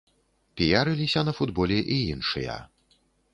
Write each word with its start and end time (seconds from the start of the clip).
Піярыліся 0.61 1.23
на 1.27 1.35
футболе 1.41 1.77
і 1.97 1.99
іншыя. 2.15 2.57